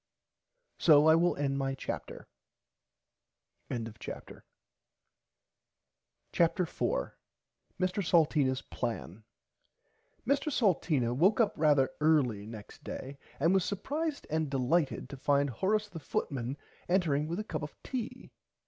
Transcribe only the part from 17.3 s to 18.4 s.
a cup of tea.